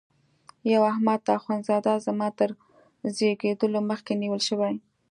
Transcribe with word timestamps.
یو 0.73 0.81
احمد 0.93 1.21
اخوند 1.37 1.61
زاده 1.69 1.93
زما 2.05 2.27
تر 2.37 2.49
زیږېدلو 3.15 3.79
مخکي 3.89 4.13
نیول 4.21 4.41
شوی. 4.47 4.73